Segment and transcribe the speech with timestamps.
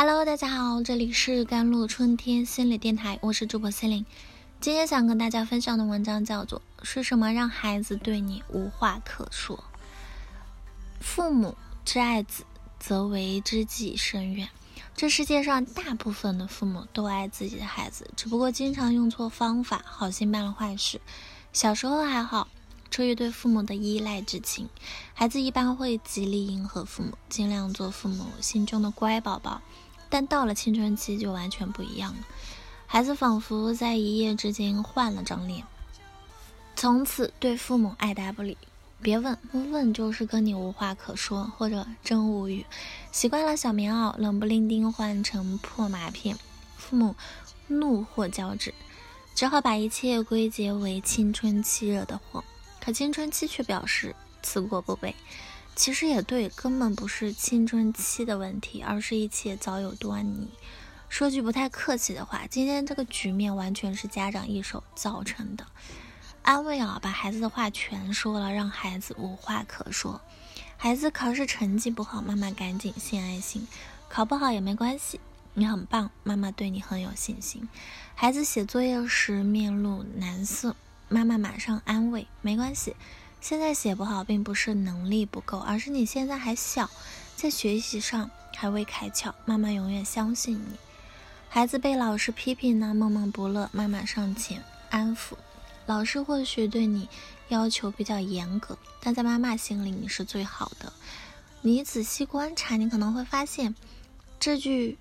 [0.00, 4.06] Hello，大家好，这里是甘露春天心理电台，我是主播心灵。
[4.60, 9.56] 今天想跟大家分享的文章叫做《是什么让孩子对你无话可说》。
[11.00, 12.44] 父母之爱子，
[12.78, 14.48] 则为之计深远。
[14.94, 21.00] 这世界上大部分的父母都爱自己的孩子，只不过经常用错方法，好心办了坏事。
[21.52, 22.46] 小时候还好。
[22.90, 24.70] 出于对父母的依赖之情，
[25.12, 29.60] 孩子一般会极力迎合父母，尽量做父母心中的乖宝宝。
[30.10, 32.20] 但到了青春期就完全不一样了，
[32.86, 35.64] 孩子仿佛在一夜之间换了张脸，
[36.74, 38.56] 从此对父母爱答不理。
[39.00, 42.66] 别问，问就是跟你无话可说，或者真无语。
[43.12, 46.36] 习惯了小棉袄，冷不丁丁换成破麻片，
[46.76, 47.14] 父母
[47.68, 48.74] 怒火交织，
[49.36, 52.42] 只好把一切归结为青春期惹的祸。
[52.80, 55.14] 可青春期却表示此过不悲，
[55.78, 60.48] 其实也对，根本不是青春期的问题，而是一切早有端倪。
[61.08, 65.64] 说句不太客气的话，今天这个局面完全是家长一手造成的。
[66.42, 70.20] 安慰啊，把孩子的话全说了，让孩子无话可说。
[70.76, 73.62] 孩子考试成绩不好，妈妈赶紧献爱心；
[74.08, 75.20] 考不好也没关系，
[75.54, 77.68] 你很棒，妈妈对你很有信心。
[78.16, 80.74] 孩子写作业时面露难色。
[81.08, 82.96] 妈妈马上安慰：“没关系，
[83.40, 86.90] 现在写不好并不是能力不够，而是你现在还小，
[87.36, 89.32] 在学习上还未开窍。
[89.44, 90.76] 妈妈永远相信你。”
[91.48, 93.70] 孩子被老师批评呢，闷闷不乐。
[93.72, 95.34] 妈妈上前安抚
[95.86, 97.08] ：“老师或许对你
[97.48, 100.92] 要求比较严格，但在妈妈心里你是最好的。
[101.62, 103.74] 你仔细观察，你可能会发现，
[104.38, 104.98] 这句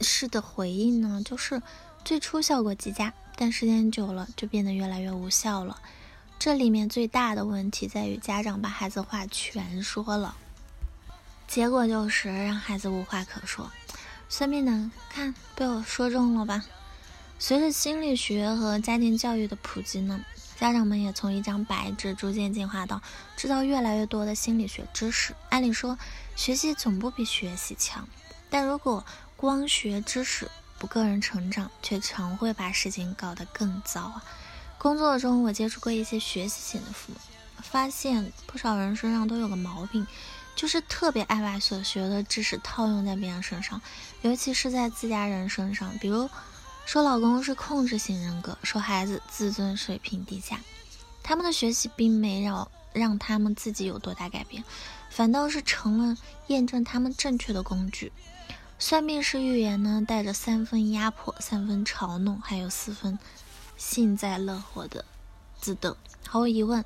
[0.00, 1.62] 是的回应呢，就是
[2.04, 5.80] 最初效果极佳。”但时间久了，就变得越来越无效了。
[6.38, 10.36] 这里面最大的问题在于家长把孩子话全说了，
[11.48, 13.72] 结果就是让孩子无话可说。
[14.28, 16.64] 算命的，看被我说中了吧？
[17.40, 20.24] 随着心理学和家庭教育的普及呢，
[20.56, 23.02] 家长们也从一张白纸逐渐进化到
[23.36, 25.34] 知道越来越多的心理学知识。
[25.50, 25.98] 按理说，
[26.36, 28.08] 学习总不比学习强，
[28.48, 29.04] 但如果
[29.36, 30.48] 光学知识，
[30.78, 34.24] 不个人成长，却常会把事情搞得更糟啊！
[34.78, 37.18] 工作中，我接触过一些学习型的父母，
[37.62, 40.06] 发现不少人身上都有个毛病，
[40.54, 43.80] 就是特别爱把所学的知识套用在别人身上，
[44.22, 45.92] 尤其是在自家人身上。
[45.98, 46.30] 比如
[46.86, 50.60] 说，老公是控制型人格，说孩子自尊水平低下，
[51.22, 54.62] 他们的学习并没有让他们自己有多大改变，
[55.10, 56.16] 反倒是成了
[56.46, 58.12] 验证他们正确的工具。
[58.78, 63.18] 算命师预言呢，带着三分压迫、三分嘲弄，还有四分
[63.78, 65.04] 幸灾乐祸的
[65.56, 65.96] 自得，
[66.26, 66.84] 毫无疑问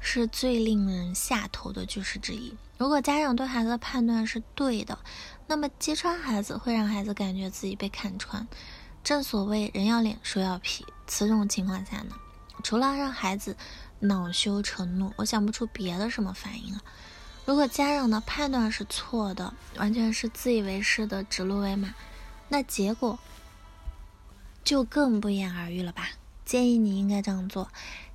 [0.00, 2.56] 是最令人下头的句式之一。
[2.78, 4.98] 如果家长对孩子的判断是对的，
[5.46, 8.48] 那么揭穿孩子会让孩子感觉自己被看穿。
[9.04, 10.86] 正所谓人要脸，树要皮。
[11.06, 12.16] 此种情况下呢，
[12.64, 13.54] 除了让孩子
[13.98, 16.80] 恼羞成怒，我想不出别的什么反应了。
[17.44, 21.94] 如果家长的判断是错的，完全是自以为是的指鹿为马，
[22.48, 23.18] 那结果
[24.64, 26.08] 就更不言而喻了吧？
[26.50, 27.68] 建议你应该这样做。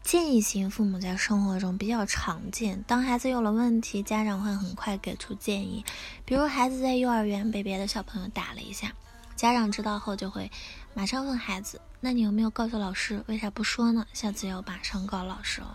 [0.03, 2.83] 建议型父母在生活中比较常见。
[2.85, 5.85] 当孩子有了问题，家长会很快给出建议。
[6.25, 8.91] 比如孩子在幼儿园被别的小朋友打了一下，
[9.37, 10.51] 家长知道后就会
[10.93, 13.23] 马上问孩子：“那你有没有告诉老师？
[13.27, 14.05] 为啥不说呢？
[14.11, 15.67] 下次要马上告老师哦。”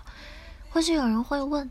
[0.68, 1.70] 或许有人会问。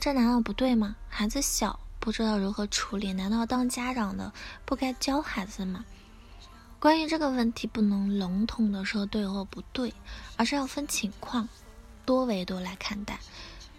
[0.00, 0.96] 这难道不对吗？
[1.08, 4.32] 孩子小，不知道如何处理，难道当家长的
[4.64, 5.84] 不该教孩子吗？
[6.84, 9.94] 关于这个问题，不能笼统的说对或不对，
[10.36, 11.48] 而是要分情况，
[12.04, 13.20] 多维度来看待。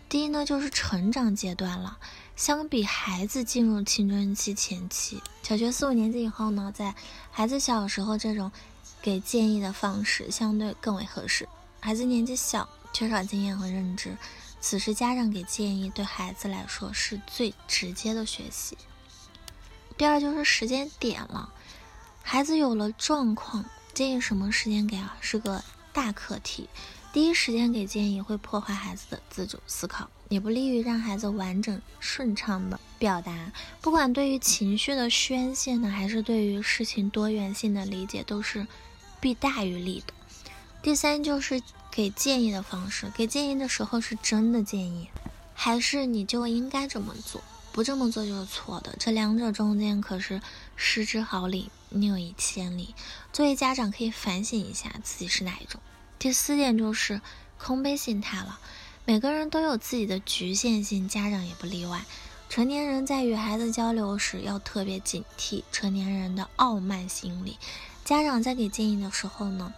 [0.10, 2.00] 第一呢，就是成长阶段了，
[2.36, 6.96] 相比孩子进入青春期前期，小学四五年级以后呢，在
[7.30, 8.52] 孩子小时候，这种
[9.04, 11.48] 给建议的方式相对更为合适。
[11.80, 14.18] 孩子年纪小，缺少经验和认知。
[14.60, 18.76] 此时家长给建议，对孩子来说是最直接的学习。
[19.96, 21.54] 第二就是时间点了，
[22.28, 23.64] 孩子有了状况，
[23.94, 25.64] 建议什么时间给啊，是个
[25.94, 26.68] 大课题。
[27.14, 33.52] 第一时间给建议会破坏孩子的自主思考，也不利于让孩子完整顺畅的表达。
[33.80, 38.66] 不管对于情绪的宣泄呢，还是对于事情多元性的理解，都是
[39.22, 40.14] 弊大于利的。
[40.82, 41.62] 第三就是。
[41.92, 45.08] 给建议的方式，给建议的时候是真的建议，
[45.54, 47.42] 还是你就应该这么做，
[47.76, 48.96] 不这么做就是错的。
[48.98, 50.42] 这两者中间可是
[50.78, 52.96] 失之毫厘，谬以千里。
[53.34, 55.82] 作为家长可以反省一下自己是哪一种。
[56.18, 57.20] 第四点就是
[57.58, 58.62] 空杯心态了，
[59.04, 62.06] 每个人都有自己的局限性，家长也不例外。
[62.48, 67.58] 成年人在与孩子交流时，要特别警惕成年人的傲慢心理。
[68.06, 69.74] 家长在给建议的时候呢，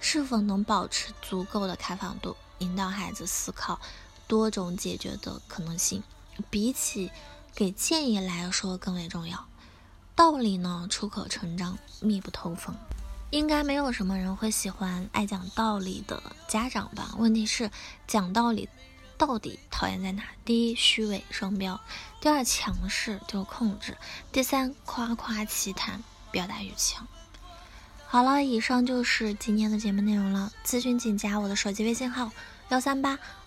[0.00, 3.78] 是否能保持足够的开放度，引导孩子思考
[4.26, 6.02] 多种解决的可能性，
[6.50, 7.10] 比起
[7.54, 9.46] 给建议来说更为重要。
[10.14, 12.76] 道理呢，出口成章，密不透风。
[13.30, 17.14] 应该没有什么人会喜欢爱讲道理的家长吧？
[17.16, 17.70] 问题是
[18.06, 18.68] 讲道理
[19.16, 20.24] 到底讨厌在哪？
[20.44, 21.78] 第一，虚伪双标；
[22.20, 23.94] 第二，强势就控制；
[24.32, 27.06] 第三，夸夸其谈，表达欲强。
[28.06, 30.52] 好了，以上就是今天的节目内容了。
[30.64, 32.32] 咨询请加我的手机微信号：
[32.70, 33.16] 幺三八